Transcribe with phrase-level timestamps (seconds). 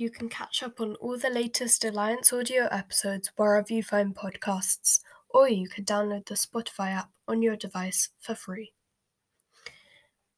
[0.00, 5.00] You can catch up on all the latest Alliance audio episodes wherever you find podcasts,
[5.28, 8.74] or you could download the Spotify app on your device for free.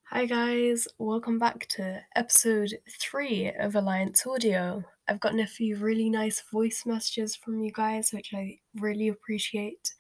[0.05, 4.83] Hi, guys, welcome back to episode three of Alliance Audio.
[5.07, 9.93] I've gotten a few really nice voice messages from you guys, which I really appreciate,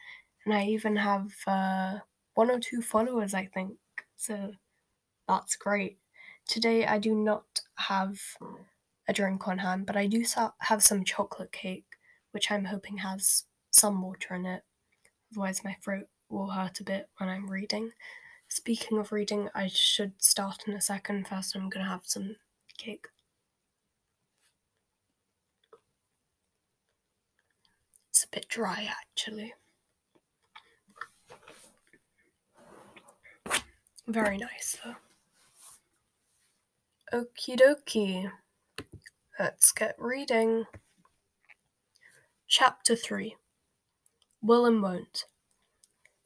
[0.46, 1.98] and I even have uh,
[2.32, 3.77] one or two followers, I think,
[4.16, 4.52] so
[5.29, 5.98] that's great.
[6.48, 7.45] Today, I do not
[7.77, 8.18] have
[9.09, 10.25] a drink on hand, but I do
[10.59, 11.86] have some chocolate cake,
[12.32, 14.63] which I'm hoping has some water in it.
[15.32, 17.93] Otherwise, my throat will hurt a bit when I'm reading.
[18.49, 21.29] Speaking of reading, I should start in a second.
[21.29, 22.36] First, I'm gonna have some
[22.79, 23.07] cake.
[28.11, 29.55] It's a bit dry actually.
[34.06, 34.97] Very nice though.
[37.12, 38.30] Okie dokie.
[39.41, 40.67] Let's get reading.
[42.46, 43.36] Chapter 3
[44.42, 45.24] Will and Won't.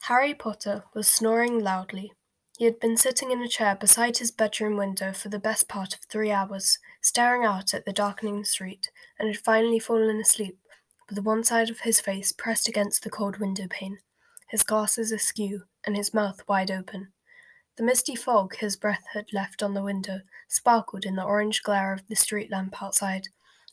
[0.09, 2.13] Harry Potter was snoring loudly.
[2.59, 5.95] He had been sitting in a chair beside his bedroom window for the best part
[5.95, 10.59] of three hours, staring out at the darkening street, and had finally fallen asleep,
[11.09, 13.99] with one side of his face pressed against the cold window pane,
[14.49, 17.13] his glasses askew, and his mouth wide open.
[17.77, 21.93] The misty fog his breath had left on the window sparkled in the orange glare
[21.93, 23.29] of the street lamp outside,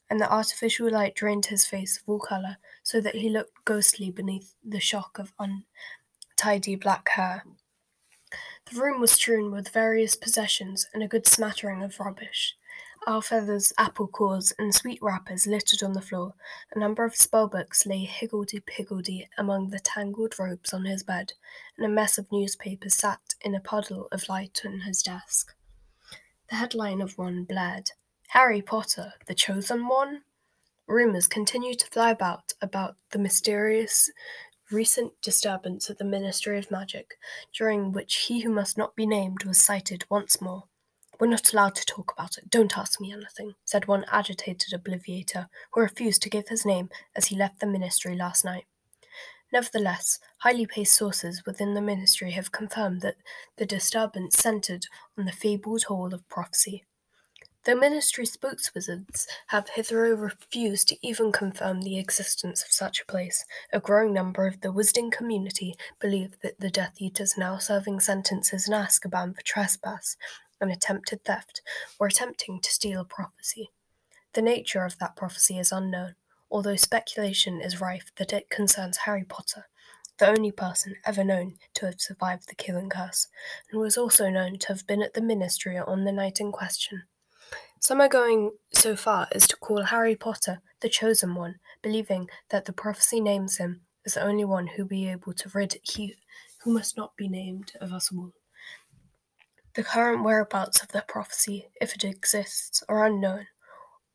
[0.09, 4.11] and the artificial light drained his face of all colour so that he looked ghostly
[4.11, 7.45] beneath the shock of untidy black hair.
[8.71, 12.55] The room was strewn with various possessions and a good smattering of rubbish.
[13.07, 16.35] Owl feathers, apple cores, and sweet wrappers littered on the floor.
[16.75, 21.33] A number of spellbooks lay higgledy-piggledy among the tangled robes on his bed,
[21.77, 25.55] and a mess of newspapers sat in a puddle of light on his desk.
[26.51, 27.91] The headline of one blared,
[28.31, 30.23] Harry Potter, the Chosen One?
[30.85, 34.11] Rumours continue to fly about about the mysterious
[34.69, 37.17] recent disturbance at the Ministry of Magic,
[37.57, 40.65] during which he who must not be named was sighted once more.
[41.21, 42.49] We're not allowed to talk about it.
[42.49, 47.27] Don't ask me anything, said one agitated obliviator who refused to give his name as
[47.27, 48.65] he left the ministry last night.
[49.51, 53.17] Nevertheless, highly paced sources within the ministry have confirmed that
[53.57, 56.85] the disturbance centered on the fabled Hall of Prophecy.
[57.63, 63.45] The ministry spokeswizards have hitherto refused to even confirm the existence of such a place.
[63.71, 68.67] A growing number of the Wizarding community believe that the Death Eaters now serving sentences
[68.67, 70.17] in Azkaban for trespass
[70.59, 71.61] and attempted theft,
[71.99, 73.69] or attempting to steal a prophecy.
[74.33, 76.15] The nature of that prophecy is unknown,
[76.51, 79.65] although speculation is rife that it concerns Harry Potter,
[80.19, 83.27] the only person ever known to have survived the killing curse,
[83.71, 87.03] and was also known to have been at the ministry on the night in question.
[87.79, 92.65] Some are going so far as to call Harry Potter the chosen one, believing that
[92.65, 96.15] the prophecy names him as the only one who will be able to rid he
[96.63, 98.33] who must not be named of us all.
[99.73, 103.47] The current whereabouts of the prophecy, if it exists, are unknown,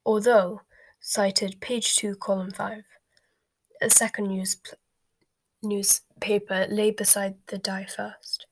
[0.05, 0.61] although,
[1.09, 2.83] cited page 2, column 5,
[3.81, 4.57] a second news
[5.63, 8.47] newspaper lay beside the die first.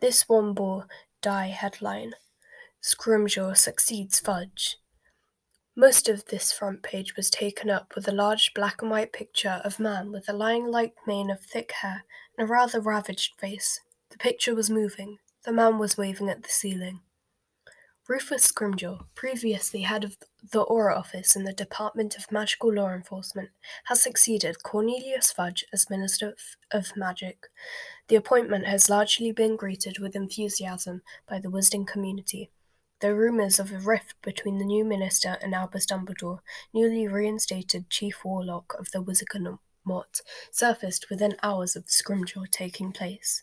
[0.00, 0.88] This one bore
[1.22, 2.14] die headline
[2.82, 4.78] Scrimgeour succeeds Fudge.
[5.76, 9.60] Most of this front page was taken up with a large black and white picture
[9.64, 12.02] of man with a lion-like mane of thick hair
[12.36, 13.80] and a rather ravaged face.
[14.10, 17.02] The picture was moving, the man was waving at the ceiling.
[18.08, 20.16] Rufus Scrimgeour, previously head of
[20.52, 23.50] the Auror Office in the Department of Magical Law Enforcement,
[23.84, 26.36] has succeeded Cornelius Fudge as Minister
[26.72, 27.46] of Magic.
[28.08, 32.50] The appointment has largely been greeted with enthusiasm by the Wizarding community.
[33.00, 36.38] Though rumours of a rift between the new minister and Albus Dumbledore,
[36.72, 40.20] newly reinstated Chief Warlock of the Wizengamot,
[40.50, 43.42] surfaced within hours of Scrimgeour taking place.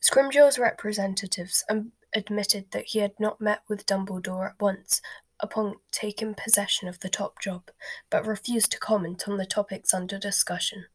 [0.00, 5.00] Scrimgeour's representatives um, admitted that he had not met with Dumbledore at once
[5.40, 7.70] upon taking possession of the top job,
[8.10, 10.86] but refused to comment on the topics under discussion.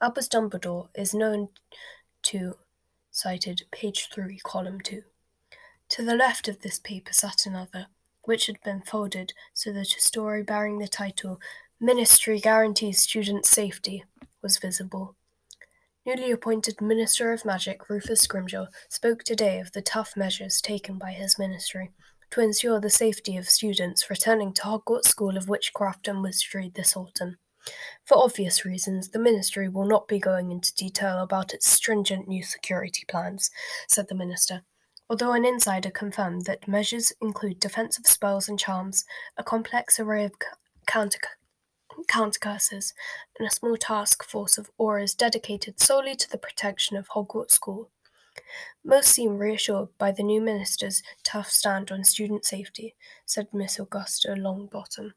[0.00, 1.48] Albus Dumbledore is known
[2.22, 2.56] to
[3.10, 5.02] cited page 3, column 2.
[5.90, 7.86] To the left of this paper sat another,
[8.22, 11.40] which had been folded so that a story bearing the title
[11.80, 14.04] Ministry Guarantees Student Safety
[14.42, 15.16] was visible.
[16.06, 21.12] Newly appointed Minister of Magic Rufus Scrimgeour spoke today of the tough measures taken by
[21.12, 21.92] his ministry
[22.34, 26.96] to ensure the safety of students returning to Hogwarts School of Witchcraft and Wizardry this
[26.96, 27.38] autumn.
[28.04, 32.42] For obvious reasons, the ministry will not be going into detail about its stringent new
[32.42, 33.52] security plans,
[33.86, 34.62] said the minister.
[35.08, 39.04] although an insider confirmed that measures include defensive spells and charms,
[39.36, 40.32] a complex array of
[40.88, 41.20] counter
[42.08, 42.94] counter curses,
[43.38, 47.90] and a small task force of Aurors dedicated solely to the protection of Hogwarts School.
[48.84, 52.94] Most seem reassured by the new minister's tough stand on student safety,
[53.26, 55.12] said Miss Augusta Longbottom.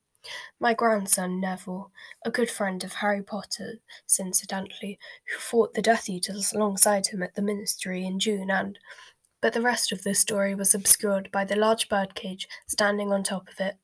[0.59, 1.91] My grandson Neville,
[2.25, 3.79] a good friend of Harry Potter's
[4.19, 4.99] incidentally,
[5.29, 8.77] who fought the Death Eaters alongside him at the Ministry in June and
[9.41, 13.47] but the rest of the story was obscured by the large birdcage standing on top
[13.47, 13.77] of it.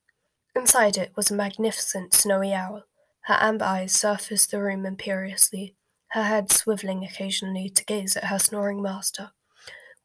[0.55, 2.83] Inside it was a magnificent snowy owl.
[3.21, 5.75] Her amber eyes surfaced the room imperiously,
[6.13, 9.31] her head swiveling occasionally to gaze at her snoring master.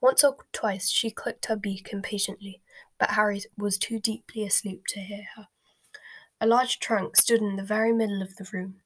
[0.01, 2.63] Once or twice she clicked her beak impatiently,
[2.99, 5.49] but Harry was too deeply asleep to hear her.
[6.41, 8.77] A large trunk stood in the very middle of the room.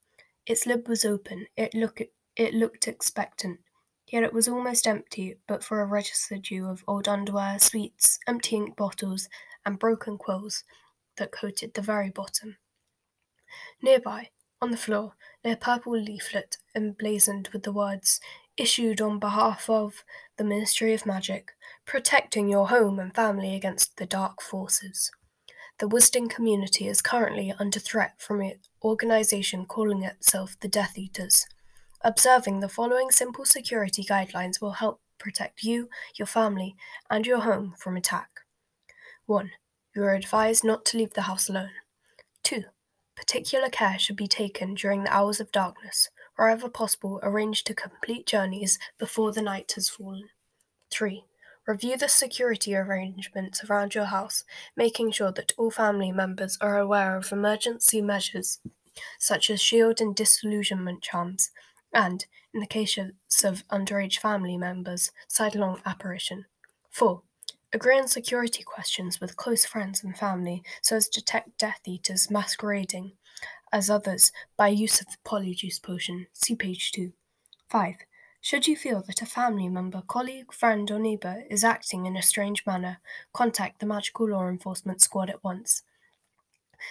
[0.47, 1.47] Its lid was open.
[1.57, 2.01] It, look,
[2.37, 3.61] it looked expectant.
[4.09, 8.77] Yet it was almost empty, but for a residue of old underwear, sweets, empty ink
[8.77, 9.29] bottles,
[9.65, 10.65] and broken quills
[11.19, 12.57] that coated the very bottom.
[13.81, 14.31] Nearby,
[14.63, 15.15] on the floor,
[15.45, 18.21] lay a purple leaflet emblazoned with the words,
[18.57, 20.05] Issued on behalf of
[20.37, 21.53] the Ministry of Magic,
[21.87, 25.11] protecting your home and family against the dark forces.
[25.79, 31.47] The Wizarding community is currently under threat from an organization calling itself the Death Eaters.
[32.03, 35.89] Observing the following simple security guidelines will help protect you,
[36.19, 36.77] your family,
[37.09, 38.29] and your home from attack.
[39.25, 39.51] 1.
[39.97, 41.71] You are advised not to leave the house alone.
[42.43, 42.65] 2.
[43.17, 46.09] Particular care should be taken during the hours of darkness.
[46.37, 50.31] Wherever possible, arrange to complete journeys before the night has fallen.
[50.91, 51.25] 3.
[51.67, 54.45] Review the security arrangements around your house,
[54.77, 58.59] making sure that all family members are aware of emergency measures
[59.19, 61.51] such as shield and disillusionment charms,
[61.95, 66.47] and, in the case of underage family members, sidelong apparition.
[66.91, 67.23] 4.
[67.75, 72.31] Agree on security questions with close friends and family so as to detect Death Eaters
[72.31, 73.13] masquerading
[73.73, 76.27] as others by use of the Polyjuice potion.
[76.35, 77.13] See page 2.
[77.71, 77.95] 5.
[78.43, 82.23] Should you feel that a family member, colleague, friend, or neighbor is acting in a
[82.23, 82.99] strange manner,
[83.33, 85.83] contact the Magical Law Enforcement Squad at once.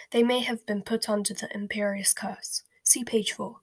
[0.10, 2.64] They may have been put under the Imperius Curse.
[2.84, 3.58] See page 4.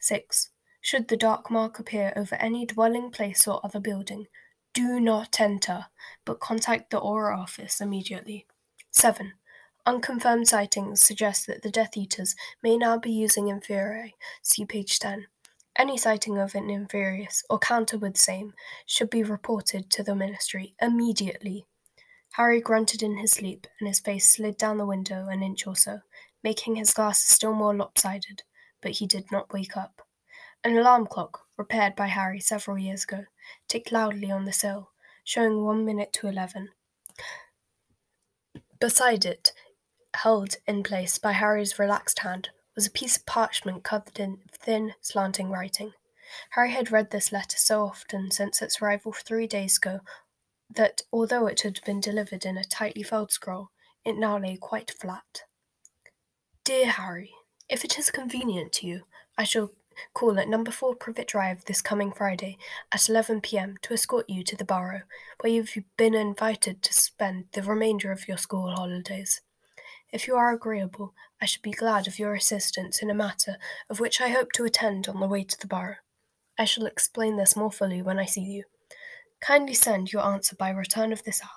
[0.00, 0.48] 6.
[0.80, 4.28] Should the dark mark appear over any dwelling place or other building,
[4.74, 5.86] do not enter,
[6.24, 8.46] but contact the Auror office immediately.
[8.90, 9.32] 7.
[9.84, 14.12] Unconfirmed sightings suggest that the Death Eaters may now be using Inferi.
[14.40, 15.26] See page 10.
[15.76, 18.52] Any sighting of an Inferius or counter with same
[18.86, 21.66] should be reported to the ministry immediately.
[22.34, 25.76] Harry grunted in his sleep, and his face slid down the window an inch or
[25.76, 26.00] so,
[26.42, 28.42] making his glasses still more lopsided,
[28.80, 30.06] but he did not wake up.
[30.64, 33.24] An alarm clock, repaired by Harry several years ago,
[33.68, 34.90] ticked loudly on the sill,
[35.24, 36.70] showing one minute to eleven.
[38.80, 39.52] Beside it,
[40.14, 44.94] held in place by Harry's relaxed hand, was a piece of parchment covered in thin,
[45.00, 45.92] slanting writing.
[46.50, 50.00] Harry had read this letter so often since its arrival three days ago
[50.74, 53.70] that, although it had been delivered in a tightly folded scroll,
[54.04, 55.42] it now lay quite flat.
[56.64, 57.32] Dear Harry,
[57.68, 59.02] if it is convenient to you,
[59.36, 59.70] I shall
[60.14, 62.58] call at number 4 Privet Drive this coming Friday
[62.92, 65.02] at 11 pm to escort you to the Burrow,
[65.40, 69.40] where you've been invited to spend the remainder of your school holidays.
[70.12, 73.56] If you are agreeable, I should be glad of your assistance in a matter
[73.88, 75.96] of which I hope to attend on the way to the Burrow.
[76.58, 78.64] I shall explain this more fully when I see you.
[79.40, 81.48] Kindly send your answer by return of this hour.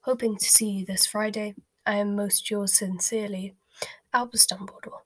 [0.00, 1.54] Hoping to see you this Friday,
[1.86, 3.54] I am most yours sincerely,
[4.12, 5.00] Albus Dumbledore.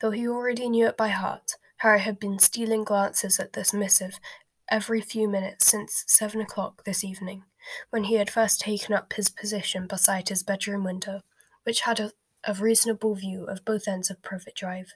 [0.00, 1.52] Though he already knew it by heart,
[1.82, 4.20] Harry had been stealing glances at this missive
[4.68, 7.42] every few minutes since seven o'clock this evening,
[7.90, 11.22] when he had first taken up his position beside his bedroom window
[11.64, 12.12] which had a,
[12.44, 14.92] a reasonable view of both ends of Privet Drive.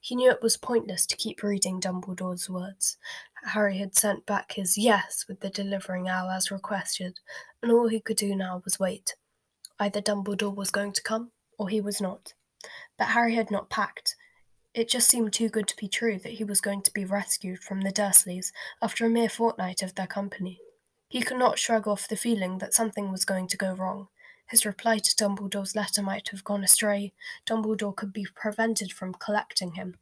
[0.00, 2.96] He knew it was pointless to keep reading Dumbledore's words.
[3.44, 7.20] Harry had sent back his yes with the delivering hour as requested,
[7.62, 9.16] and all he could do now was wait.
[9.78, 12.32] Either Dumbledore was going to come, or he was not.
[12.96, 14.16] But Harry had not packed.
[14.74, 17.62] It just seemed too good to be true that he was going to be rescued
[17.62, 20.60] from the Dursleys after a mere fortnight of their company.
[21.08, 24.08] He could not shrug off the feeling that something was going to go wrong.
[24.46, 27.12] His reply to Dumbledore's letter might have gone astray.
[27.46, 29.98] Dumbledore could be prevented from collecting him.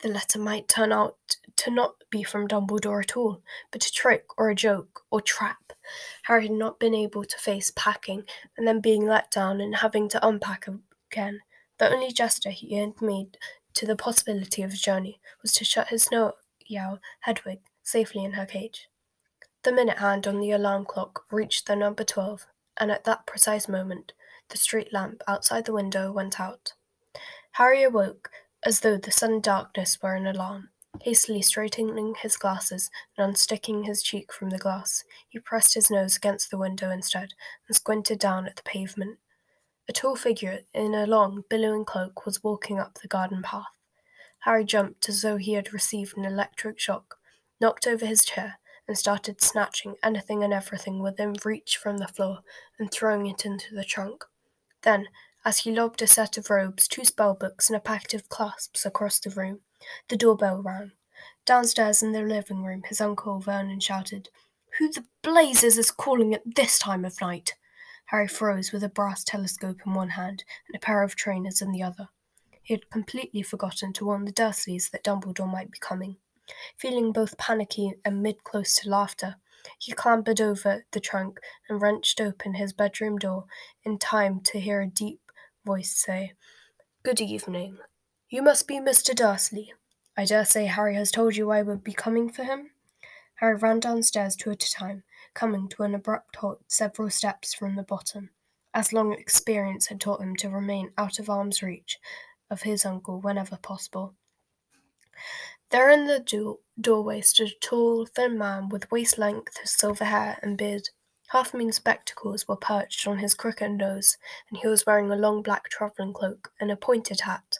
[0.00, 1.18] The letter might turn out
[1.56, 5.74] to not be from Dumbledore at all, but a trick or a joke or trap.
[6.22, 8.24] Harry had not been able to face packing
[8.56, 10.66] and then being let down and having to unpack
[11.12, 11.40] again.
[11.78, 13.36] The only gesture he had made
[13.78, 16.32] to the possibility of a journey was to shut his snow
[16.76, 18.88] owl Hedwig safely in her cage.
[19.62, 22.48] The minute hand on the alarm clock reached the number 12,
[22.80, 24.14] and at that precise moment,
[24.48, 26.72] the street lamp outside the window went out.
[27.52, 28.30] Harry awoke
[28.64, 30.70] as though the sudden darkness were an alarm.
[31.02, 36.16] Hastily straightening his glasses and unsticking his cheek from the glass, he pressed his nose
[36.16, 37.34] against the window instead
[37.68, 39.18] and squinted down at the pavement.
[39.88, 43.64] A tall figure in a long, billowing cloak was walking up the garden path.
[44.40, 47.16] Harry jumped as though he had received an electric shock,
[47.58, 52.40] knocked over his chair, and started snatching anything and everything within reach from the floor
[52.78, 54.24] and throwing it into the trunk.
[54.82, 55.08] Then,
[55.44, 58.84] as he lobbed a set of robes, two spell books, and a packet of clasps
[58.84, 59.60] across the room,
[60.08, 60.92] the doorbell rang.
[61.46, 64.28] Downstairs in the living room, his uncle Vernon shouted,
[64.78, 67.54] Who the blazes is calling at this time of night?
[68.08, 71.72] Harry froze with a brass telescope in one hand and a pair of trainers in
[71.72, 72.08] the other.
[72.62, 76.16] He had completely forgotten to warn the Dursleys that Dumbledore might be coming.
[76.78, 79.36] Feeling both panicky and mid close to laughter,
[79.78, 81.38] he clambered over the trunk
[81.68, 83.44] and wrenched open his bedroom door
[83.84, 85.20] in time to hear a deep
[85.64, 86.32] voice say,
[87.02, 87.78] Good evening.
[88.30, 89.14] You must be Mr.
[89.14, 89.74] Dursley.
[90.16, 92.70] I dare say Harry has told you I would be coming for him.
[93.36, 95.04] Harry ran downstairs two at a time,
[95.38, 98.28] coming to an abrupt halt several steps from the bottom,
[98.74, 101.96] as long experience had taught him to remain out of arm's reach
[102.50, 104.14] of his uncle whenever possible.
[105.70, 110.40] There in the do- doorway stood a tall, thin man with waist length silver hair
[110.42, 110.88] and beard.
[111.28, 114.16] Half moon spectacles were perched on his crooked nose,
[114.50, 117.58] and he was wearing a long black travelling cloak and a pointed hat.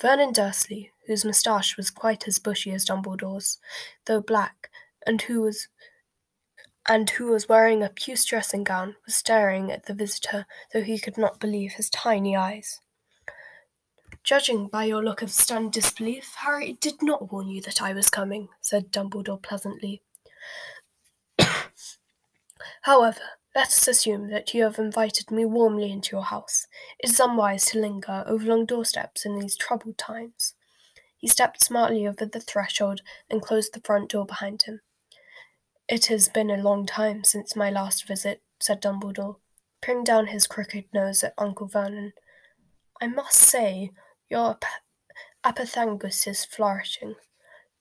[0.00, 3.58] Vernon Dursley, whose moustache was quite as bushy as Dumbledore's,
[4.06, 4.70] though black,
[5.06, 5.68] and who was
[6.88, 10.98] and who was wearing a puce dressing gown, was staring at the visitor, though he
[10.98, 12.80] could not believe his tiny eyes.
[14.24, 18.08] Judging by your look of stunned disbelief, Harry did not warn you that I was
[18.08, 20.02] coming, said Dumbledore pleasantly.
[22.82, 23.20] However,
[23.54, 26.66] let us assume that you have invited me warmly into your house.
[26.98, 30.54] It is unwise to linger over long doorsteps in these troubled times.
[31.16, 34.80] He stepped smartly over the threshold and closed the front door behind him.
[35.88, 39.36] It has been a long time since my last visit, said Dumbledore,
[39.80, 42.12] peering down his crooked nose at Uncle Vernon.
[43.00, 43.92] I must say
[44.28, 44.58] your
[45.42, 47.14] agapanthus is flourishing.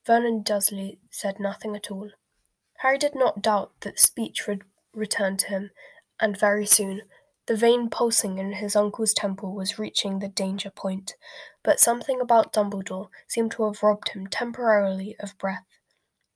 [0.05, 2.11] Vernon Dursley said nothing at all.
[2.77, 4.61] Harry did not doubt that speech would
[4.93, 5.71] return to him,
[6.17, 7.01] and very soon.
[7.47, 11.15] The vein pulsing in his uncle's temple was reaching the danger point,
[11.61, 15.65] but something about Dumbledore seemed to have robbed him temporarily of breath.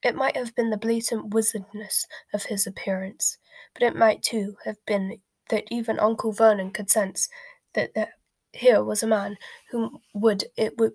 [0.03, 3.37] It might have been the blatant wizardness of his appearance,
[3.73, 7.29] but it might too have been that even Uncle Vernon could sense
[7.73, 8.09] that
[8.53, 9.37] here was a man
[9.69, 10.93] whom would it would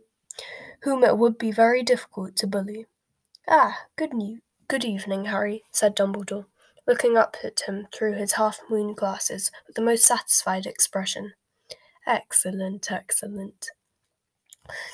[0.82, 2.86] whom it would be very difficult to bully.
[3.48, 6.46] Ah, good new good evening, Harry, said Dumbledore,
[6.86, 11.32] looking up at him through his half moon glasses with the most satisfied expression.
[12.06, 13.70] Excellent, excellent.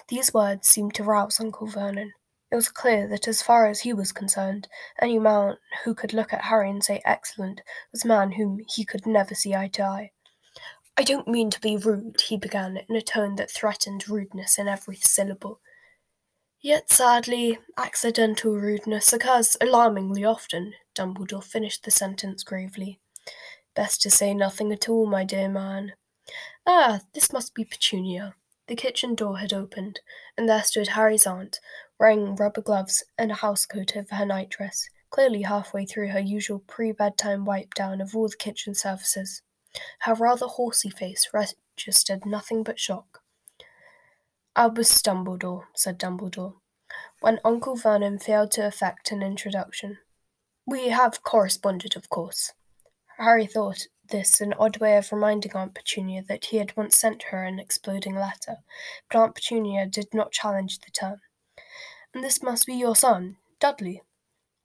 [0.09, 2.12] These words seemed to rouse Uncle Vernon.
[2.52, 4.68] It was clear that as far as he was concerned,
[5.00, 8.85] any man who could look at Harry and say excellent was a man whom he
[8.85, 10.11] could never see eye to eye.
[10.99, 14.68] I don't mean to be rude, he began in a tone that threatened rudeness in
[14.68, 15.61] every syllable.
[16.61, 23.00] Yet sadly, accidental rudeness occurs alarmingly often, Dumbledore finished the sentence gravely.
[23.75, 25.94] Best to say nothing at all, my dear man.
[26.66, 28.35] Ah, this must be Petunia.
[28.69, 30.00] The kitchen door had opened,
[30.37, 31.59] and there stood Harry's aunt,
[31.99, 36.92] wearing rubber gloves and a housecoat over her nightdress, clearly halfway through her usual pre
[36.92, 39.42] bedtime wipe down of all the kitchen surfaces.
[40.00, 43.23] Her rather horsey face registered nothing but shock.
[44.54, 46.57] Albus Dumbledore, said Dumbledore,
[47.21, 49.99] when Uncle Vernon failed to effect an introduction.
[50.66, 52.52] We have corresponded, of course.
[53.19, 57.25] Harry thought this an odd way of reminding Aunt Petunia that he had once sent
[57.25, 58.59] her an exploding letter,
[59.11, 61.21] but Aunt Petunia did not challenge the term.
[62.14, 64.02] And this must be your son, Dudley.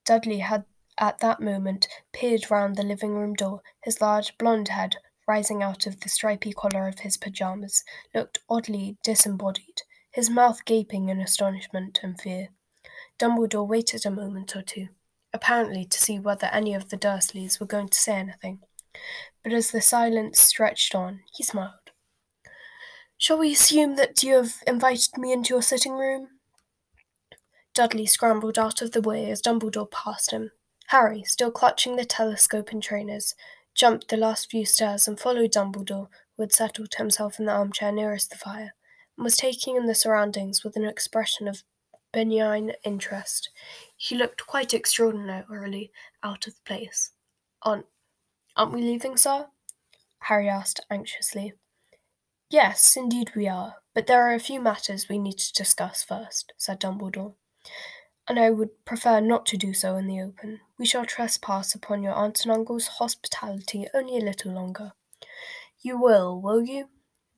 [0.05, 0.65] Dudley had
[0.97, 5.87] at that moment peered round the living room door, his large blond head, rising out
[5.87, 11.99] of the stripy collar of his pyjamas, looked oddly disembodied, his mouth gaping in astonishment
[12.03, 12.49] and fear.
[13.19, 14.89] Dumbledore waited a moment or two,
[15.33, 18.61] apparently to see whether any of the Dursleys were going to say anything,
[19.47, 21.91] but as the silence stretched on, he smiled.
[23.17, 26.27] Shall we assume that you have invited me into your sitting room?
[27.73, 30.51] Dudley scrambled out of the way as Dumbledore passed him,
[30.87, 33.35] Harry, still clutching the telescope and trainers,
[33.73, 37.93] jumped the last few stairs and followed Dumbledore, who had settled himself in the armchair
[37.93, 38.73] nearest the fire,
[39.15, 41.63] and was taking in the surroundings with an expression of
[42.11, 43.49] benign interest.
[43.95, 47.11] He looked quite extraordinarily out of place.
[47.61, 47.85] Aren't,
[48.57, 49.47] aren't we leaving, sir?
[50.19, 51.53] Harry asked anxiously.
[52.49, 56.53] Yes, indeed we are, but there are a few matters we need to discuss first,
[56.57, 57.35] said Dumbledore.
[58.27, 60.59] And I would prefer not to do so in the open.
[60.77, 64.93] We shall trespass upon your aunt and uncle's hospitality only a little longer.
[65.79, 66.89] You will, will you?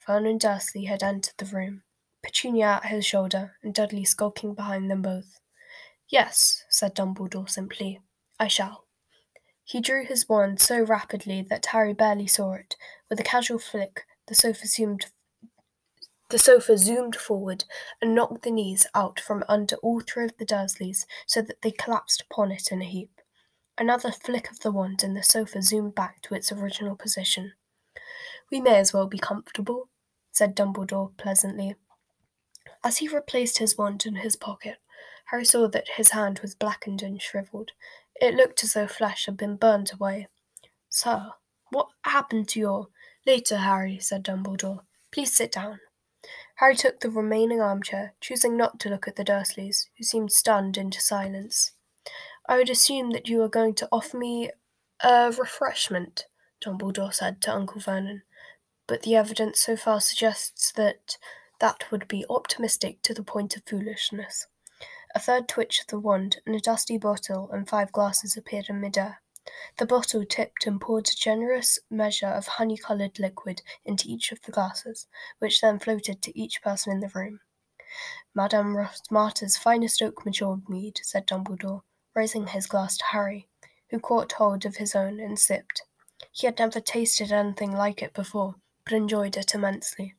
[0.06, 1.84] Vernon Dursley had entered the room,
[2.24, 5.40] Petunia at his shoulder, and Dudley skulking behind them both.
[6.08, 8.00] Yes, said Dumbledore simply.
[8.40, 8.86] I shall.
[9.70, 12.76] He drew his wand so rapidly that Harry barely saw it.
[13.08, 15.06] With a casual flick, the sofa zoomed
[16.30, 17.66] the sofa zoomed forward
[18.02, 21.70] and knocked the knees out from under all three of the Dursleys so that they
[21.70, 23.12] collapsed upon it in a heap.
[23.78, 27.54] Another flick of the wand and the sofa zoomed back to its original position.
[28.52, 29.90] We may as well be comfortable,
[30.32, 31.76] said Dumbledore pleasantly.
[32.84, 34.78] As he replaced his wand in his pocket,
[35.26, 37.72] Harry saw that his hand was blackened and shriveled.
[38.22, 40.28] It looked as though flesh had been burnt away.
[40.90, 41.32] Sir,
[41.72, 42.88] what happened to your.
[43.26, 44.82] Later, Harry, said Dumbledore.
[45.12, 45.80] Please sit down.
[46.56, 50.78] Harry took the remaining armchair, choosing not to look at the Dursleys, who seemed stunned
[50.78, 51.74] into silence.
[52.48, 54.52] I would assume that you are going to offer me
[55.02, 56.26] a refreshment,
[56.62, 58.24] Dumbledore said to Uncle Vernon,
[58.88, 61.18] but the evidence so far suggests that
[61.60, 64.48] that would be optimistic to the point of foolishness.
[65.16, 68.80] A third twitch of the wand, and a dusty bottle and five glasses appeared in
[68.80, 69.22] midair.
[69.78, 74.42] The bottle tipped and poured a generous measure of honey coloured liquid into each of
[74.42, 75.08] the glasses,
[75.40, 77.40] which then floated to each person in the room.
[78.36, 81.82] Madame Rosmerta's finest oak matured mead, said Dumbledore,
[82.14, 83.48] raising his glass to Harry,
[83.90, 85.82] who caught hold of his own and sipped.
[86.32, 90.14] He had never tasted anything like it before, but enjoyed it immensely.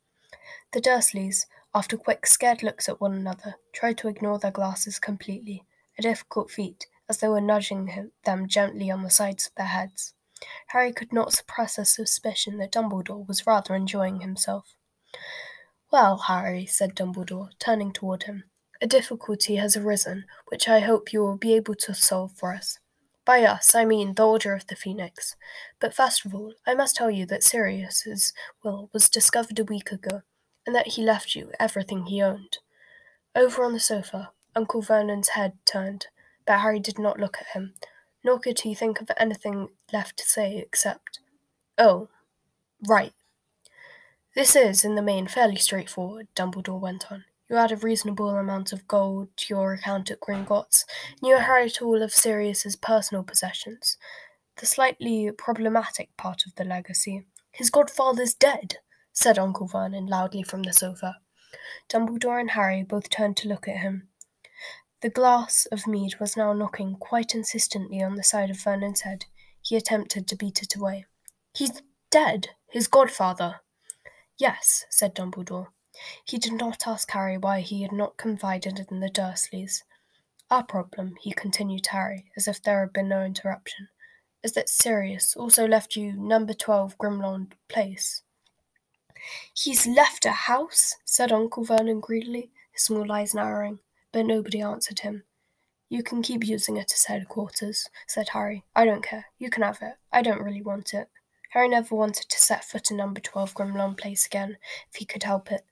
[0.72, 5.64] The Dursleys, after quick, scared looks at one another, tried to ignore their glasses completely,
[5.98, 9.66] a difficult feat, as they were nudging him, them gently on the sides of their
[9.66, 10.14] heads.
[10.68, 14.74] Harry could not suppress a suspicion that Dumbledore was rather enjoying himself.
[15.92, 18.44] Well, Harry, said Dumbledore, turning toward him,
[18.80, 22.78] a difficulty has arisen, which I hope you will be able to solve for us.
[23.24, 25.36] By us, I mean the Order of the Phoenix.
[25.78, 28.32] But first of all, I must tell you that Sirius's
[28.64, 30.22] will was discovered a week ago,
[30.66, 32.58] and that he left you everything he owned.
[33.34, 36.06] Over on the sofa, Uncle Vernon's head turned,
[36.46, 37.74] but Harry did not look at him,
[38.24, 41.20] nor could he think of anything left to say except,
[41.78, 42.08] Oh,
[42.86, 43.12] right.
[44.34, 47.24] This is, in the main, fairly straightforward, Dumbledore went on.
[47.48, 50.84] You add a reasonable amount of gold to your account at Gringotts,
[51.20, 53.96] and you inherit all of Sirius's personal possessions.
[54.56, 57.26] The slightly problematic part of the legacy.
[57.50, 58.76] His godfather's dead
[59.12, 61.16] said Uncle Vernon loudly from the sofa.
[61.88, 64.08] Dumbledore and Harry both turned to look at him.
[65.02, 69.24] The glass of mead was now knocking quite insistently on the side of Vernon's head.
[69.62, 71.06] He attempted to beat it away.
[71.54, 73.60] He's dead, his godfather.
[74.38, 75.68] Yes, said Dumbledore.
[76.24, 79.82] He did not ask Harry why he had not confided in the Dursleys.
[80.50, 83.88] Our problem, he continued to Harry, as if there had been no interruption,
[84.42, 88.22] is that Sirius also left you number twelve Grimmauld Place.
[89.54, 93.80] He's left a house, said Uncle Vernon greedily, his small eyes narrowing,
[94.12, 95.24] but nobody answered him.
[95.88, 98.64] You can keep using it as headquarters, said Harry.
[98.76, 99.26] I don't care.
[99.38, 99.94] You can have it.
[100.12, 101.08] I don't really want it.
[101.50, 104.56] Harry never wanted to set foot in number 12 Grimmauld Place again,
[104.88, 105.66] if he could help it.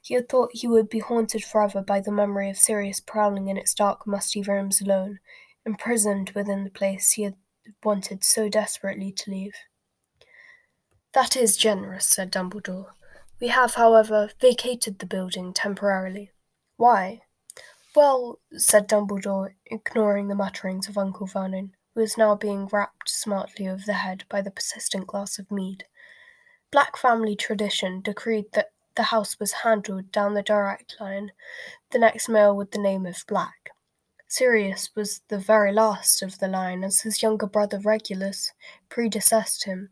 [0.00, 3.56] He had thought he would be haunted forever by the memory of Sirius prowling in
[3.56, 5.18] its dark, musty rooms alone,
[5.64, 7.34] imprisoned within the place he had
[7.82, 9.54] wanted so desperately to leave.
[11.16, 12.88] That is generous, said Dumbledore.
[13.40, 16.32] We have, however, vacated the building temporarily.
[16.76, 17.22] Why?
[17.94, 23.66] Well, said Dumbledore, ignoring the mutterings of Uncle Vernon, who was now being rapped smartly
[23.66, 25.84] over the head by the persistent glass of mead.
[26.70, 31.32] Black family tradition decreed that the house was handled down the direct line,
[31.92, 33.70] the next male with the name of Black.
[34.28, 38.52] Sirius was the very last of the line, as his younger brother Regulus
[38.90, 39.90] predecessed him,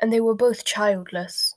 [0.00, 1.54] and they were both childless.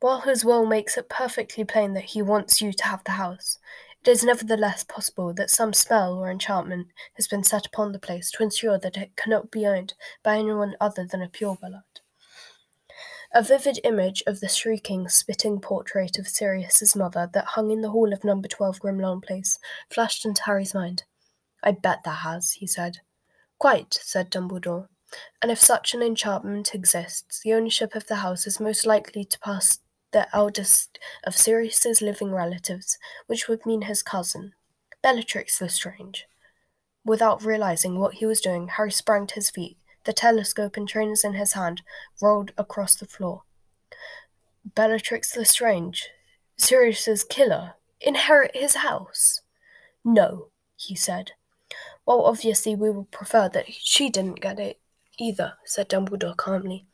[0.00, 3.58] While his will makes it perfectly plain that he wants you to have the house,
[4.04, 8.32] it is nevertheless possible that some spell or enchantment has been set upon the place
[8.32, 9.94] to ensure that it cannot be owned
[10.24, 11.84] by anyone other than a pureblood.
[13.32, 17.90] A vivid image of the shrieking, spitting portrait of Sirius's mother that hung in the
[17.90, 21.04] hall of number 12 Grimmauld Place flashed into Harry's mind.
[21.62, 22.98] I bet that has, he said.
[23.58, 24.88] Quite, said Dumbledore
[25.40, 29.38] and if such an enchantment exists, the ownership of the house is most likely to
[29.40, 29.80] pass
[30.12, 34.52] the eldest of Sirius's living relatives, which would mean his cousin.
[35.02, 36.26] Bellatrix Lestrange.
[37.04, 39.76] Without realizing what he was doing, Harry sprang to his feet.
[40.04, 41.82] The telescope and trainers in his hand
[42.20, 43.42] rolled across the floor.
[44.74, 46.08] Bellatrix Lestrange,
[46.56, 49.40] Sirius's killer, inherit his house?
[50.04, 51.32] No, he said.
[52.06, 54.81] Well, obviously, we would prefer that she didn't get it
[55.18, 56.86] either, said Dumbledore calmly.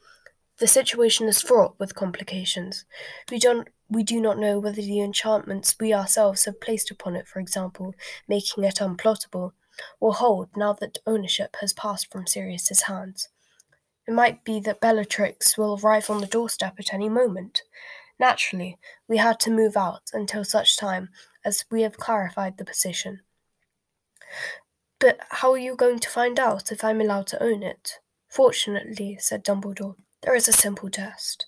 [0.58, 2.84] The situation is fraught with complications.
[3.30, 7.26] We don't we do not know whether the enchantments we ourselves have placed upon it,
[7.26, 7.94] for example,
[8.28, 9.52] making it unplottable,
[10.00, 13.28] will hold now that ownership has passed from Sirius's hands.
[14.06, 17.62] It might be that Bellatrix will arrive on the doorstep at any moment.
[18.18, 21.08] Naturally, we had to move out until such time
[21.44, 23.20] as we have clarified the position.
[24.98, 28.00] But how are you going to find out if I'm allowed to own it?
[28.38, 31.46] Fortunately, said Dumbledore, there is a simple test.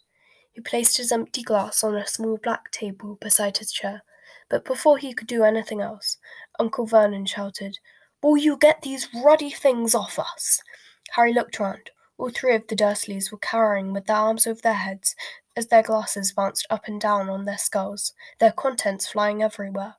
[0.50, 4.02] He placed his empty glass on a small black table beside his chair,
[4.48, 6.18] but before he could do anything else,
[6.58, 7.78] Uncle Vernon shouted,
[8.24, 10.60] Will you get these ruddy things off us?
[11.12, 11.92] Harry looked round.
[12.18, 15.14] All three of the Dursleys were cowering with their arms over their heads
[15.56, 19.94] as their glasses bounced up and down on their skulls, their contents flying everywhere.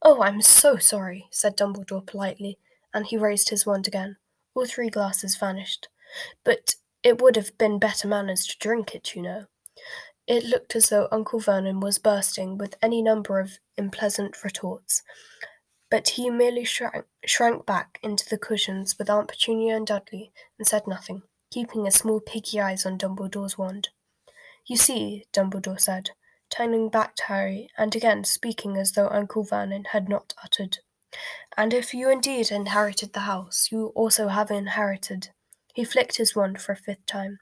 [0.00, 2.60] Oh, I'm so sorry, said Dumbledore politely,
[2.94, 4.18] and he raised his wand again.
[4.54, 5.88] All three glasses vanished.
[6.44, 9.46] But it would have been better manners to drink it, you know.
[10.26, 15.02] It looked as though Uncle Vernon was bursting with any number of unpleasant retorts,
[15.90, 20.66] but he merely shrank, shrank back into the cushions with Aunt Petunia and Dudley and
[20.66, 23.88] said nothing, keeping his small piggy eyes on Dumbledore's wand.
[24.64, 26.10] You see, Dumbledore said,
[26.50, 30.78] turning back to Harry, and again speaking as though Uncle Vernon had not uttered.
[31.56, 35.30] And if you indeed inherited the house, you also have inherited.
[35.72, 37.38] He flicked his wand for a fifth time.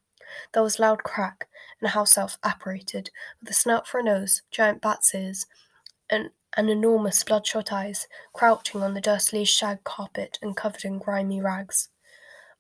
[0.53, 1.49] There was loud crack,
[1.81, 5.47] and a house elf apparated, with a snout for a nose, giant bat's ears,
[6.09, 11.41] and, and enormous bloodshot eyes, crouching on the Dursley shag carpet and covered in grimy
[11.41, 11.89] rags.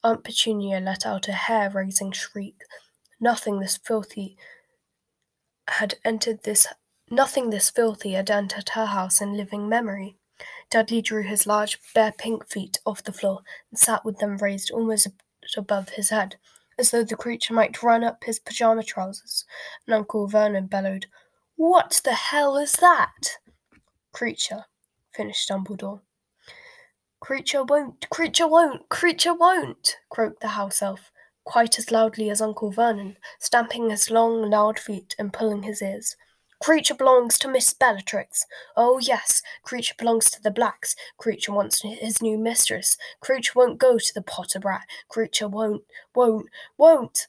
[0.02, 2.62] Aunt Petunia let out a hair-raising shriek.
[3.20, 4.36] Nothing this filthy
[5.68, 6.66] had entered this
[7.10, 10.16] nothing this filthy had entered her house in living memory.
[10.70, 14.70] Dudley drew his large, bare pink feet off the floor and sat with them raised
[14.70, 15.08] almost
[15.56, 16.36] above his head,
[16.78, 19.44] as though the creature might run up his pajama trousers,
[19.86, 21.06] and Uncle Vernon bellowed,
[21.56, 23.38] What the hell is that?
[24.14, 24.64] Kreacher,
[25.12, 26.00] finished Dumbledore.
[27.22, 31.12] Kreacher won't, Kreacher won't, Kreacher won't, croaked the house elf,
[31.44, 36.16] quite as loudly as Uncle Vernon, stamping his long, loud feet and pulling his ears.
[36.62, 38.44] Kreacher belongs to Miss Bellatrix.
[38.76, 40.94] Oh, yes, Kreacher belongs to the Blacks.
[41.18, 42.98] Kreacher wants his new mistress.
[43.22, 44.86] Kreacher won't go to the Potter brat.
[45.10, 47.28] Kreacher won't, won't, won't.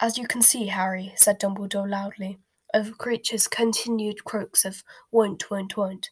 [0.00, 2.38] As you can see, Harry, said Dumbledore loudly,
[2.72, 6.10] over Kreacher's continued croaks of won't, won't, won't.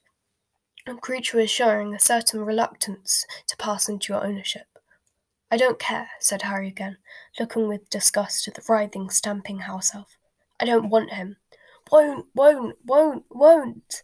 [0.86, 4.66] And Kreacher is showing a certain reluctance to pass into your ownership.
[5.52, 6.98] I don't care, said Harry again,
[7.38, 10.16] looking with disgust at the writhing, stamping house elf.
[10.58, 11.36] I don't want him
[11.90, 14.02] won't, won't, won't, won't.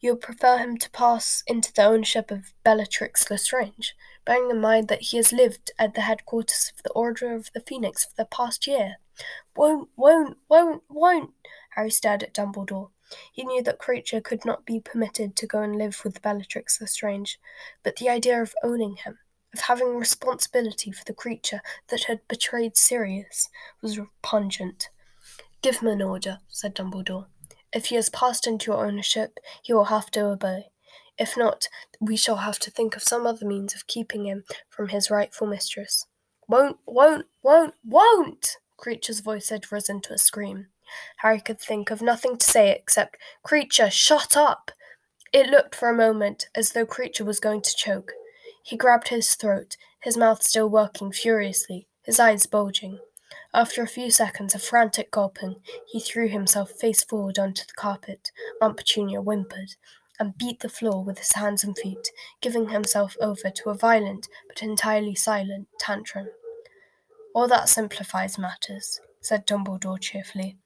[0.00, 5.02] You'll prefer him to pass into the ownership of Bellatrix Lestrange, bearing in mind that
[5.02, 8.66] he has lived at the headquarters of the Order of the Phoenix for the past
[8.66, 8.96] year.
[9.56, 11.30] Won't, won't, won't, won't.
[11.74, 12.90] Harry stared at Dumbledore.
[13.32, 17.40] He knew that Kreacher could not be permitted to go and live with Bellatrix Lestrange,
[17.82, 19.18] but the idea of owning him,
[19.54, 23.48] of having responsibility for the creature that had betrayed Sirius,
[23.82, 24.90] was repugnant.
[25.62, 27.26] Give him an order, said Dumbledore.
[27.72, 30.66] If he has passed into your ownership, he will have to obey.
[31.18, 31.66] If not,
[32.00, 35.46] we shall have to think of some other means of keeping him from his rightful
[35.46, 36.06] mistress.
[36.48, 38.56] Won't, won't, won't, won't!
[38.78, 40.68] Kreacher's voice had risen to a scream.
[41.18, 44.70] Harry could think of nothing to say except, Kreacher, shut up!
[45.32, 48.12] It looked for a moment as though Kreacher was going to choke.
[48.62, 53.00] He grabbed his throat, his mouth still working furiously, his eyes bulging.
[53.54, 55.56] After a few seconds of frantic gulping,
[55.86, 58.30] he threw himself face forward onto the carpet.
[58.60, 59.76] Aunt Petunia whimpered
[60.20, 64.28] and beat the floor with his hands and feet, giving himself over to a violent
[64.48, 66.28] but entirely silent tantrum.
[67.34, 70.58] All that simplifies matters, said Dumbledore cheerfully.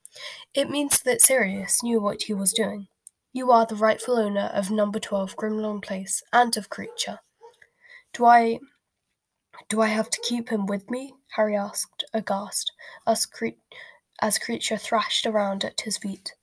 [0.55, 2.89] It means that Sirius knew what he was doing.
[3.33, 7.19] You are the rightful owner of number 12 Grimmauld Place and of Kreacher.
[8.13, 8.59] Do I
[9.69, 11.15] do I have to keep him with me?
[11.37, 12.73] Harry asked, aghast,
[13.07, 13.59] as, cre-
[14.21, 16.35] as Kreacher thrashed around at his feet.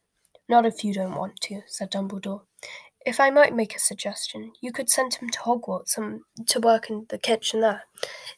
[0.48, 2.42] Not if you don't want to, said Dumbledore.
[3.06, 6.90] If I might make a suggestion, you could send him to Hogwarts and to work
[6.90, 7.84] in the kitchen there.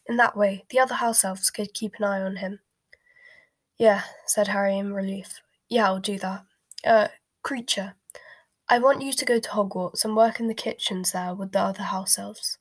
[0.07, 2.59] In that way, the other house elves could keep an eye on him.
[3.77, 5.41] Yeah, said Harry in relief.
[5.67, 6.45] Yeah, I'll do that.
[6.85, 7.07] Uh,
[7.43, 7.93] Kreacher,
[8.69, 11.59] I want you to go to Hogwarts and work in the kitchens there with the
[11.59, 12.57] other house elves.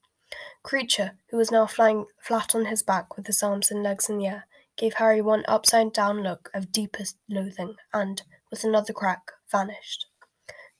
[0.62, 4.18] Kreacher, who was now flying flat on his back with his arms and legs in
[4.18, 4.46] the air,
[4.76, 10.06] gave Harry one upside down look of deepest loathing and, with another crack, vanished.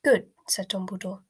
[0.04, 1.20] Good, said Dumbledore.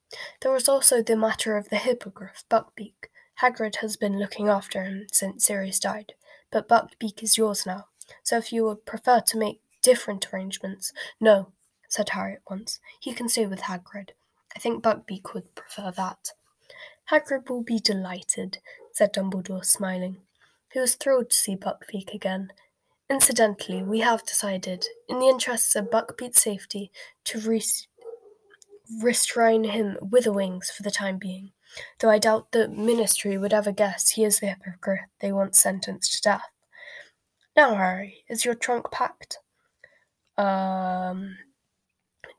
[0.41, 3.09] There was also the matter of the hippogriff, Buckbeak.
[3.41, 6.13] Hagrid has been looking after him since Sirius died,
[6.51, 7.87] but Buckbeak is yours now,
[8.23, 10.93] so if you would prefer to make different arrangements.
[11.21, 11.53] No,
[11.89, 12.81] said Harry at once.
[13.01, 14.11] He can stay with Hagrid.
[14.55, 16.33] I think Buckbeak would prefer that.
[17.11, 18.59] Hagrid will be delighted,
[18.93, 20.19] said Dumbledore, smiling.
[20.73, 22.53] He was thrilled to see Buckbeak again.
[23.09, 26.93] Incidentally, we have decided, in the interests of Buckbeak's safety,
[27.25, 27.65] to re-
[29.03, 31.51] restrain him with the wings for the time being,
[31.99, 36.15] though I doubt the ministry would ever guess he is the hippogriff they once sentenced
[36.15, 36.49] to death.
[37.57, 39.39] Now, Harry, is your trunk packed?
[40.39, 41.37] Um,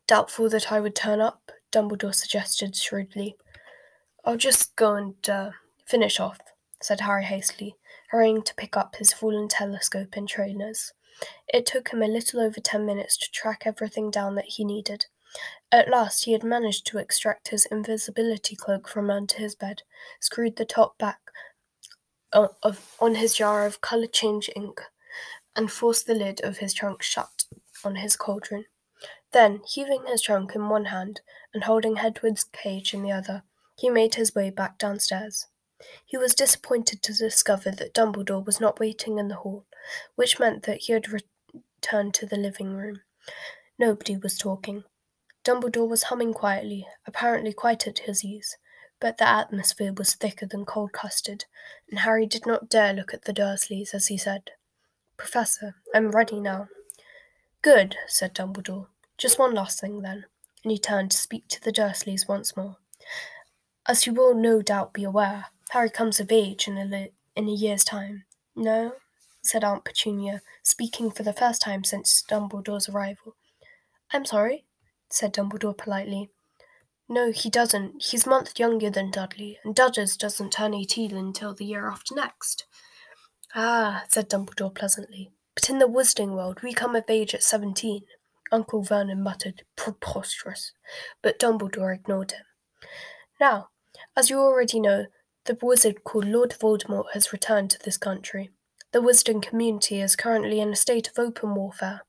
[0.08, 3.36] doubtful that I would turn up, Dumbledore suggested shrewdly.
[4.24, 5.52] I'll just go and uh,
[5.86, 6.40] finish off,
[6.82, 7.76] said Harry hastily,
[8.10, 10.94] hurrying to pick up his fallen telescope and trainers.
[11.48, 15.06] It took him a little over ten minutes to track everything down that he needed.
[15.72, 19.84] At last he had managed to extract his invisibility cloak from under his bed,
[20.20, 21.20] screwed the top back
[22.34, 24.82] uh, of, on his jar of colour change ink,
[25.56, 27.46] and forced the lid of his trunk shut
[27.84, 28.66] on his cauldron.
[29.32, 31.22] Then, heaving his trunk in one hand
[31.54, 33.44] and holding Hedwig's cage in the other,
[33.82, 35.48] he made his way back downstairs.
[36.06, 39.66] He was disappointed to discover that Dumbledore was not waiting in the hall,
[40.14, 43.02] which meant that he had returned to the living room.
[43.80, 44.84] Nobody was talking.
[45.44, 48.56] Dumbledore was humming quietly, apparently quite at his ease,
[49.00, 51.46] but the atmosphere was thicker than cold custard,
[51.90, 54.52] and Harry did not dare look at the Dursleys as he said,
[55.18, 56.68] Professor, I'm ready now.
[57.64, 58.90] Good, said Dumbledore.
[59.18, 60.26] Just one last thing, then,
[60.64, 62.78] and he turned to speak to the Dursleys once more.
[63.92, 67.50] As you will no doubt be aware, Harry comes of age in a, li- in
[67.50, 68.24] a year's time.
[68.56, 68.94] No,
[69.44, 73.36] said Aunt Petunia, speaking for the first time since Dumbledore's arrival.
[74.14, 74.64] I'm sorry,
[75.10, 76.30] said Dumbledore politely.
[77.10, 78.02] No, he doesn't.
[78.02, 82.16] He's a month younger than Dudley, and Dudders doesn't turn eighteen until the year after
[82.16, 82.64] next.
[83.54, 85.34] Ah, said Dumbledore pleasantly.
[85.54, 88.04] But in the wizarding world, we come of age at seventeen.
[88.54, 90.72] Uncle Vernon muttered, preposterous,
[91.22, 92.46] but Dumbledore ignored him.
[93.38, 93.68] Now,
[94.16, 95.06] as you already know,
[95.46, 98.52] the wizard called Lord Voldemort has returned to this country.
[98.92, 102.02] The wizarding community is currently in a state of open warfare.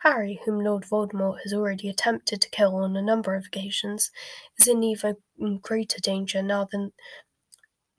[0.00, 4.10] Harry, whom Lord Voldemort has already attempted to kill on a number of occasions,
[4.58, 5.16] is in even
[5.60, 6.92] greater danger now than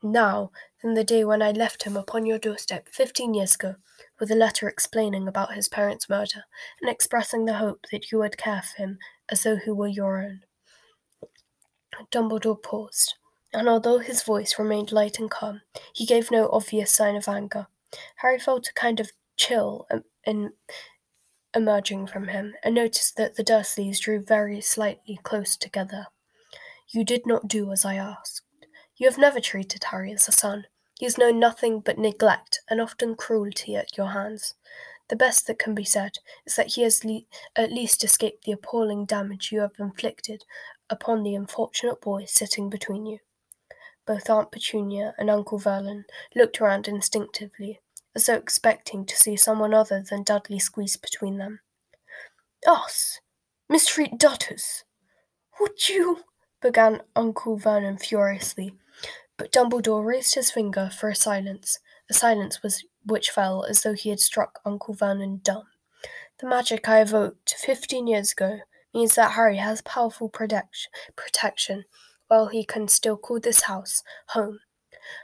[0.02, 3.76] now than the day when I left him upon your doorstep fifteen years ago,
[4.20, 6.46] with a letter explaining about his parents' murder
[6.82, 8.98] and expressing the hope that you would care for him
[9.30, 10.42] as though he were your own.
[12.12, 13.16] Dumbledore paused,
[13.54, 15.62] and although his voice remained light and calm,
[15.94, 17.68] he gave no obvious sign of anger.
[18.18, 20.52] Harry felt a kind of chill um, in,
[21.56, 26.08] emerging from him, and noticed that the Dursleys drew very slightly close together.
[26.90, 28.42] You did not do as I asked.
[28.98, 30.66] You have never treated Harry as a son.
[31.00, 34.56] He has known nothing but neglect and often cruelty at your hands.
[35.08, 37.22] The best that can be said is that he has le-
[37.56, 40.44] at least escaped the appalling damage you have inflicted
[40.90, 43.20] upon the unfortunate boy sitting between you.
[44.10, 46.04] Both Aunt Petunia and Uncle Vernon
[46.36, 47.80] looked around instinctively,
[48.15, 51.60] as though expecting to see someone other than Dudley squeezed between them.
[52.65, 53.19] Us?
[53.69, 54.82] Mistreat Dudders?
[55.60, 56.24] Would you?
[56.60, 58.74] began Uncle Vernon furiously,
[59.38, 61.78] but Dumbledore raised his finger for a silence,
[62.10, 65.67] a silence was, which fell as though he had struck Uncle Vernon dumb.
[66.39, 71.86] The magic I evoked fifteen years ago means that Harry has powerful protection, protection
[72.30, 74.60] while he can still call this house home.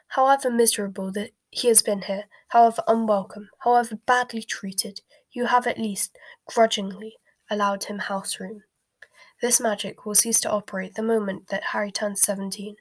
[0.10, 5.00] However miserable that he has been here, however unwelcome, however badly treated,
[5.32, 7.16] you have at least, grudgingly,
[7.50, 8.64] allowed him house room.
[9.42, 12.76] This magic will cease to operate the moment that Harry turns seventeen.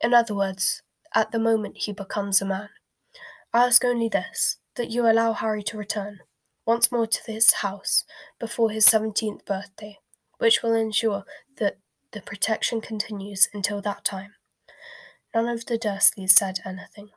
[0.00, 0.82] In other words,
[1.14, 2.70] at the moment he becomes a man.
[3.52, 6.20] I ask only this that you allow Harry to return
[6.64, 8.04] once more to this house
[8.38, 9.98] before his seventeenth birthday,
[10.38, 11.24] which will ensure
[12.12, 14.34] the protection continues until that time.
[15.34, 17.10] None of the Dursleys said anything.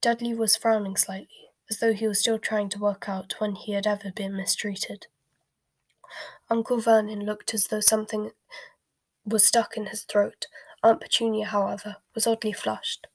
[0.00, 3.72] Dudley was frowning slightly, as though he was still trying to work out when he
[3.72, 5.06] had ever been mistreated.
[6.48, 8.30] Uncle Vernon looked as though something
[9.24, 10.46] was stuck in his throat.
[10.82, 13.08] Aunt Petunia, however, was oddly flushed.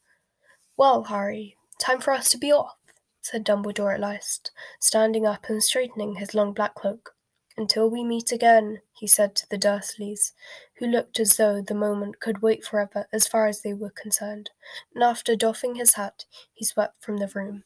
[0.78, 2.76] Well, Harry, time for us to be off,
[3.22, 7.16] said Dumbledore at last, standing up and straightening his long black cloak.
[7.56, 10.34] Until we meet again, he said to the Dursleys,
[10.80, 14.50] who looked as though the moment could wait forever as far as they were concerned,
[14.96, 17.64] and after doffing his hat, he swept from the room.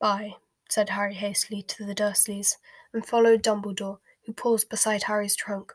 [0.00, 0.34] Bye,
[0.68, 2.56] said Harry hastily to the Dursleys,
[2.92, 5.72] and followed Dumbledore, who paused beside Harry's trunk,